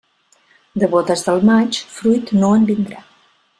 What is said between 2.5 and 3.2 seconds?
en vindrà.